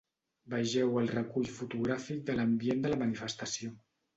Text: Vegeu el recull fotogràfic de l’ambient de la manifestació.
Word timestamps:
Vegeu 0.53 0.95
el 1.01 1.11
recull 1.11 1.51
fotogràfic 1.57 2.25
de 2.31 2.39
l’ambient 2.41 2.85
de 2.87 2.95
la 2.95 3.01
manifestació. 3.07 3.79